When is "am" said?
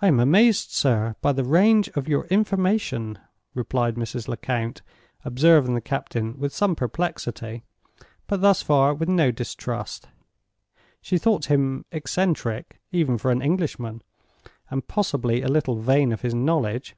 0.06-0.20